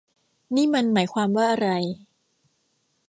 [0.55, 1.69] นี่มันหมายความว่าอะไร